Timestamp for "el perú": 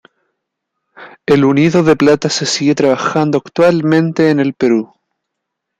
4.39-4.95